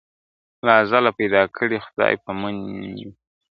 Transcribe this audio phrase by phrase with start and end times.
[0.65, 2.55] له ازله پیدا کړي خدای پمن
[3.01, 3.11] یو..